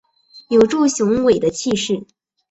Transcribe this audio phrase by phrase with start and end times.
[0.49, 2.07] 有著雄伟的气势